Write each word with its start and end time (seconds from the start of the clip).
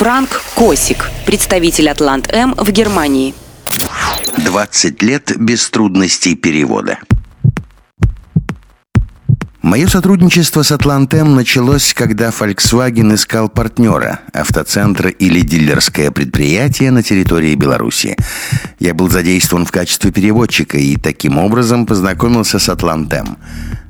Франк 0.00 0.40
Косик, 0.54 1.10
представитель 1.26 1.90
Атлант-М 1.90 2.54
в 2.56 2.70
Германии. 2.70 3.34
20 4.38 5.02
лет 5.02 5.32
без 5.38 5.68
трудностей 5.68 6.36
перевода. 6.36 6.98
Мое 9.60 9.88
сотрудничество 9.88 10.62
с 10.62 10.72
Атлантем 10.72 11.34
началось, 11.34 11.92
когда 11.92 12.30
Volkswagen 12.30 13.14
искал 13.14 13.50
партнера, 13.50 14.20
автоцентр 14.32 15.08
или 15.08 15.42
дилерское 15.42 16.10
предприятие 16.10 16.92
на 16.92 17.02
территории 17.02 17.54
Беларуси. 17.54 18.16
Я 18.78 18.94
был 18.94 19.10
задействован 19.10 19.66
в 19.66 19.70
качестве 19.70 20.10
переводчика 20.12 20.78
и 20.78 20.96
таким 20.96 21.36
образом 21.36 21.84
познакомился 21.84 22.58
с 22.58 22.70
Атлантем. 22.70 23.36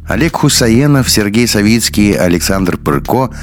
Олег 0.08 0.38
Хусаенов, 0.38 1.08
Сергей 1.08 1.46
Савицкий, 1.46 2.14
Александр 2.14 2.78
Пырко– 2.78 3.30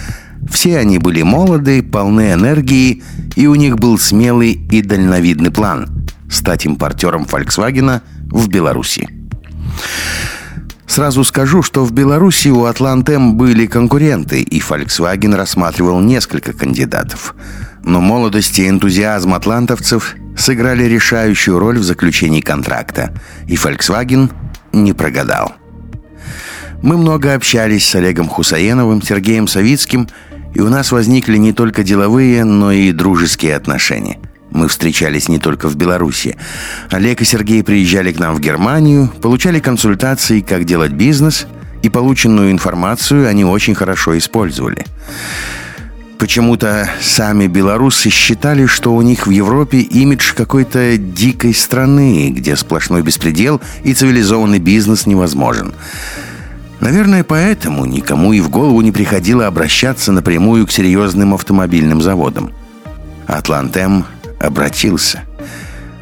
все 0.49 0.77
они 0.77 0.99
были 0.99 1.21
молоды, 1.21 1.83
полны 1.83 2.33
энергии, 2.33 3.03
и 3.35 3.47
у 3.47 3.55
них 3.55 3.77
был 3.77 3.97
смелый 3.97 4.51
и 4.51 4.81
дальновидный 4.81 5.51
план– 5.51 6.07
стать 6.29 6.65
импортером 6.65 7.23
Volkswagen 7.23 8.01
в 8.29 8.47
Беларуси. 8.49 9.07
Сразу 10.87 11.23
скажу, 11.23 11.61
что 11.61 11.83
в 11.83 11.91
Беларуси 11.91 12.47
у 12.47 12.63
Атлантем 12.63 13.35
были 13.35 13.67
конкуренты, 13.67 14.41
и 14.41 14.59
Volkswagen 14.59 15.35
рассматривал 15.35 15.99
несколько 15.99 16.53
кандидатов. 16.53 17.35
Но 17.83 18.01
молодость 18.01 18.57
и 18.57 18.67
энтузиазм 18.67 19.33
атлантовцев 19.33 20.15
сыграли 20.37 20.85
решающую 20.85 21.59
роль 21.59 21.77
в 21.77 21.83
заключении 21.83 22.41
контракта, 22.41 23.13
и 23.47 23.55
Volkswagen 23.55 24.31
не 24.73 24.93
прогадал. 24.93 25.53
Мы 26.81 26.97
много 26.97 27.33
общались 27.33 27.87
с 27.87 27.95
Олегом 27.95 28.27
Хусаеновым, 28.27 29.01
Сергеем 29.01 29.47
Савицким– 29.47 30.07
и 30.57 30.59
у 30.59 30.69
нас 30.69 30.91
возникли 30.91 31.37
не 31.37 31.53
только 31.53 31.83
деловые, 31.83 32.43
но 32.43 32.71
и 32.71 32.91
дружеские 32.91 33.55
отношения. 33.55 34.17
Мы 34.49 34.67
встречались 34.67 35.29
не 35.29 35.37
только 35.37 35.69
в 35.69 35.75
Беларуси. 35.75 36.35
Олег 36.89 37.21
и 37.21 37.25
Сергей 37.25 37.63
приезжали 37.63 38.11
к 38.11 38.17
нам 38.17 38.33
в 38.33 38.39
Германию, 38.39 39.07
получали 39.21 39.59
консультации, 39.59 40.41
как 40.41 40.63
делать 40.63 40.93
бизнес, 40.93 41.45
и 41.83 41.89
полученную 41.89 42.49
информацию 42.49 43.27
они 43.27 43.45
очень 43.45 43.75
хорошо 43.75 44.17
использовали. 44.17 44.87
Почему-то 46.17 46.89
сами 46.99 47.45
белорусы 47.45 48.09
считали, 48.09 48.65
что 48.65 48.95
у 48.95 49.03
них 49.03 49.27
в 49.27 49.29
Европе 49.29 49.81
имидж 49.81 50.33
какой-то 50.33 50.97
дикой 50.97 51.53
страны, 51.53 52.31
где 52.31 52.55
сплошной 52.55 53.03
беспредел 53.03 53.61
и 53.83 53.93
цивилизованный 53.93 54.57
бизнес 54.57 55.05
невозможен. 55.05 55.75
Наверное, 56.79 57.23
поэтому 57.23 57.85
никому 57.85 58.33
и 58.33 58.39
в 58.39 58.49
голову 58.49 58.81
не 58.81 58.91
приходило 58.91 59.47
обращаться 59.47 60.11
напрямую 60.11 60.67
к 60.67 60.71
серьезным 60.71 61.33
автомобильным 61.33 62.01
заводам. 62.01 62.51
Атлантем 63.25 64.05
обратился. 64.39 65.23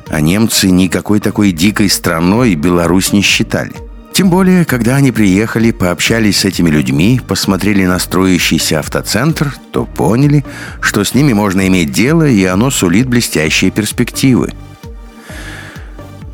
А 0.07 0.21
немцы 0.21 0.69
никакой 0.69 1.19
такой 1.19 1.51
дикой 1.51 1.89
страной 1.89 2.55
Беларусь 2.55 3.13
не 3.13 3.21
считали. 3.21 3.71
Тем 4.13 4.29
более, 4.29 4.63
когда 4.63 4.95
они 4.95 5.11
приехали, 5.11 5.71
пообщались 5.71 6.39
с 6.39 6.45
этими 6.45 6.69
людьми, 6.69 7.19
посмотрели 7.25 7.85
на 7.85 7.99
строящийся 7.99 8.79
автоцентр, 8.79 9.53
то 9.71 9.85
поняли, 9.85 10.45
что 10.79 11.03
с 11.03 11.13
ними 11.13 11.33
можно 11.33 11.67
иметь 11.67 11.91
дело, 11.91 12.25
и 12.25 12.45
оно 12.45 12.69
сулит 12.69 13.07
блестящие 13.07 13.71
перспективы– 13.71 14.53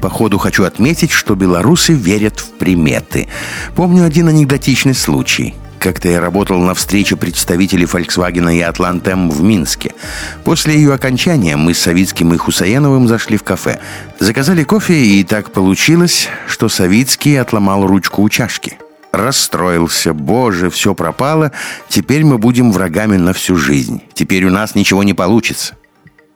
по 0.02 0.10
ходу 0.10 0.38
хочу 0.38 0.64
отметить, 0.66 1.12
что 1.12 1.36
белорусы 1.36 1.94
верят 1.94 2.40
в 2.40 2.50
приметы. 2.58 3.30
Помню 3.76 4.04
один 4.04 4.28
анекдотичный 4.28 4.96
случай. 4.96 5.54
Как-то 5.80 6.10
я 6.10 6.20
работал 6.22 6.60
на 6.60 6.76
встрече 6.76 7.16
представителей 7.16 7.86
Volkswagen 7.86 8.56
и 8.56 8.62
Атлантем 8.62 9.32
в 9.32 9.42
Минске. 9.42 9.94
После 10.44 10.76
ее 10.76 10.94
окончания 10.94 11.56
мы 11.56 11.74
с 11.74 11.80
Савицким 11.80 12.34
и 12.34 12.38
Хусаеновым 12.38 13.08
зашли 13.08 13.38
в 13.38 13.44
кафе. 13.44 13.80
Заказали 14.20 14.64
кофе, 14.64 14.94
и 14.94 15.24
так 15.24 15.52
получилось, 15.52 16.28
что 16.48 16.70
Савицкий 16.70 17.40
отломал 17.40 17.88
ручку 17.88 18.22
у 18.22 18.30
чашки. 18.30 18.78
Расстроился. 19.12 20.14
Боже, 20.14 20.70
все 20.70 20.94
пропало. 20.94 21.52
Теперь 21.90 22.24
мы 22.24 22.38
будем 22.38 22.72
врагами 22.72 23.18
на 23.18 23.34
всю 23.34 23.56
жизнь. 23.56 24.04
Теперь 24.14 24.46
у 24.46 24.52
нас 24.52 24.76
ничего 24.76 25.02
не 25.04 25.16
получится. 25.16 25.76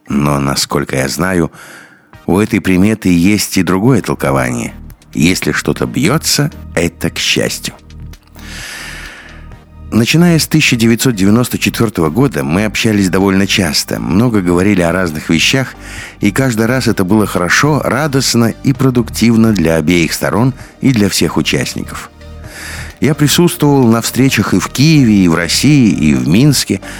Но, 0.08 0.40
насколько 0.40 0.96
я 0.96 1.08
знаю, 1.08 1.52
у 2.28 2.40
этой 2.40 2.62
приметы 2.62 3.09
есть 3.09 3.58
и 3.58 3.63
другое 3.63 4.02
толкование. 4.02 4.74
Если 5.13 5.52
что-то 5.52 5.86
бьется, 5.86 6.52
это 6.74 7.09
к 7.09 7.19
счастью. 7.19 7.74
Начиная 9.91 10.40
с 10.40 10.47
1994 10.47 12.09
года 12.09 12.44
мы 12.44 12.66
общались 12.66 13.09
довольно 13.09 13.47
часто, 13.47 14.00
много 14.00 14.41
говорили 14.41 14.81
о 14.81 14.91
разных 14.91 15.30
вещах, 15.30 15.74
и 16.19 16.31
каждый 16.31 16.66
раз 16.66 16.88
это 16.88 17.06
было 17.06 17.25
хорошо, 17.25 17.81
радостно 17.81 18.53
и 18.63 18.74
продуктивно 18.74 19.53
для 19.53 19.75
обеих 19.75 20.12
сторон 20.12 20.53
и 20.81 20.92
для 20.92 21.07
всех 21.07 21.38
участников. 21.38 22.09
Я 23.00 23.13
присутствовал 23.13 23.88
на 23.88 24.02
встречах 24.02 24.53
и 24.53 24.59
в 24.59 24.68
Киеве, 24.68 25.24
и 25.24 25.28
в 25.28 25.36
России, 25.36 25.92
и 25.92 26.13
в 26.13 26.28
Минске– 26.28 26.81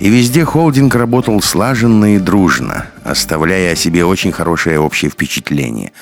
и 0.00 0.08
везде 0.08 0.44
холдинг 0.44 0.94
работал 0.94 1.40
слаженно 1.42 2.16
и 2.16 2.18
дружно, 2.18 2.86
оставляя 3.04 3.74
о 3.74 3.76
себе 3.76 4.04
очень 4.04 4.32
хорошее 4.32 4.80
общее 4.80 5.10
впечатление. 5.10 5.92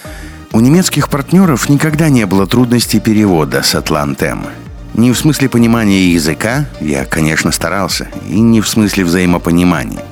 У 0.53 0.61
немецких 0.61 1.09
партнеров 1.11 1.69
никогда 1.69 2.09
не 2.09 2.25
было 2.25 2.47
трудностей 2.47 3.01
перевода 3.01 3.63
с 3.63 3.75
Атлантем. 3.75 4.47
Не 4.95 5.13
в 5.13 5.19
смысле 5.19 5.49
понимания 5.49 6.13
языка, 6.13 6.67
я, 6.81 7.05
конечно, 7.05 7.53
старался, 7.53 8.09
и 8.29 8.41
не 8.41 8.61
в 8.61 8.69
смысле 8.69 9.05
взаимопонимания. 9.05 10.05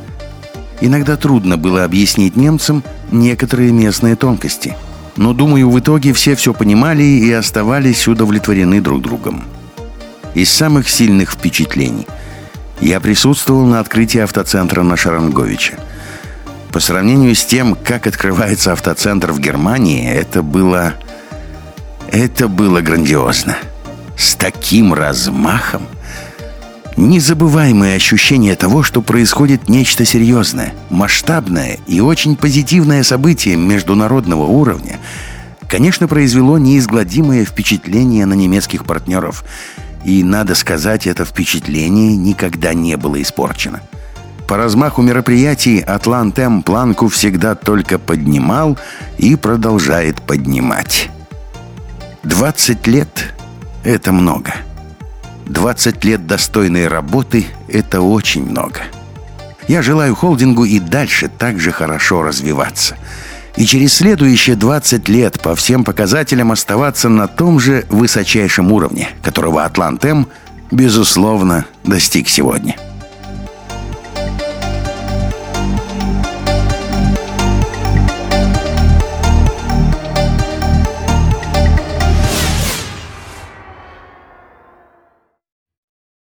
Иногда 0.80 1.16
трудно 1.16 1.56
было 1.56 1.84
объяснить 1.84 2.36
немцам 2.36 2.82
некоторые 3.10 3.72
местные 3.72 4.16
тонкости. 4.16 4.76
Но, 5.16 5.32
думаю, 5.32 5.70
в 5.70 5.78
итоге 5.78 6.12
все 6.12 6.34
все 6.34 6.52
понимали 6.52 7.04
и 7.04 7.32
оставались 7.32 8.06
удовлетворены 8.06 8.82
друг 8.82 9.00
другом. 9.00 9.44
Из 10.34 10.50
самых 10.50 10.88
сильных 10.88 11.30
впечатлений– 11.32 12.06
я 12.80 13.00
присутствовал 13.00 13.64
на 13.64 13.80
открытии 13.80 14.20
автоцентра 14.20 14.82
на 14.82 14.96
Шаранговиче. 14.96 15.78
По 16.72 16.80
сравнению 16.80 17.34
с 17.34 17.44
тем, 17.44 17.74
как 17.74 18.06
открывается 18.06 18.72
автоцентр 18.72 19.32
в 19.32 19.40
Германии, 19.40 20.10
это 20.10 20.42
было... 20.42 20.94
Это 22.10 22.48
было 22.48 22.80
грандиозно. 22.80 23.56
С 24.16 24.34
таким 24.34 24.94
размахом. 24.94 25.82
Незабываемое 26.96 27.96
ощущение 27.96 28.56
того, 28.56 28.82
что 28.82 29.02
происходит 29.02 29.68
нечто 29.68 30.04
серьезное, 30.04 30.72
масштабное 30.88 31.78
и 31.86 32.00
очень 32.00 32.36
позитивное 32.36 33.02
событие 33.02 33.56
международного 33.56 34.44
уровня, 34.44 34.98
конечно, 35.68 36.08
произвело 36.08 36.56
неизгладимое 36.56 37.44
впечатление 37.44 38.24
на 38.24 38.34
немецких 38.34 38.84
партнеров– 38.84 39.44
и, 40.06 40.22
надо 40.22 40.54
сказать, 40.54 41.08
это 41.08 41.24
впечатление 41.24 42.16
никогда 42.16 42.74
не 42.74 42.96
было 42.96 43.20
испорчено. 43.20 43.80
По 44.46 44.56
размаху 44.56 45.02
мероприятий 45.02 45.80
Атлантем 45.80 46.62
планку 46.62 47.08
всегда 47.08 47.56
только 47.56 47.98
поднимал 47.98 48.78
и 49.18 49.34
продолжает 49.34 50.22
поднимать. 50.22 51.10
20 52.22 52.86
лет– 52.86 53.34
это 53.84 54.12
много. 54.12 54.54
20 55.46 56.04
лет 56.04 56.24
достойной 56.24 56.86
работы– 56.86 57.46
это 57.68 58.00
очень 58.00 58.48
много. 58.48 58.82
Я 59.66 59.82
желаю 59.82 60.14
холдингу 60.14 60.64
и 60.64 60.78
дальше 60.78 61.28
так 61.36 61.58
же 61.58 61.72
хорошо 61.72 62.22
развиваться– 62.22 62.96
и 63.56 63.64
через 63.64 63.94
следующие 63.94 64.56
20 64.56 65.08
лет 65.08 65.40
по 65.40 65.54
всем 65.54 65.84
показателям 65.84 66.52
оставаться 66.52 67.08
на 67.08 67.26
том 67.26 67.58
же 67.58 67.84
высочайшем 67.88 68.70
уровне, 68.70 69.08
которого 69.22 69.64
Атлантем, 69.64 70.28
безусловно, 70.70 71.64
достиг 71.84 72.28
сегодня. 72.28 72.76